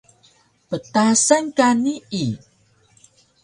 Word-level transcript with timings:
Ptasan 0.69 1.43
ka 1.57 1.67
nii 1.83 2.31